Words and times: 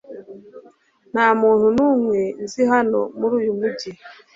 Nta 1.11 1.27
muntu 1.41 1.65
n'umwe 1.75 2.19
nzi 2.43 2.61
hano 2.71 2.99
muri 3.19 3.33
uyu 3.39 3.51
mujyi 3.59 3.89